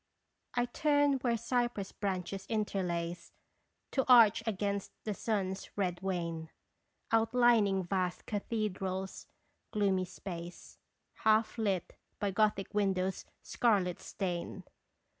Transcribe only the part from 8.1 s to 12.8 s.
cathedral's gloomy space, Half lit by Gothic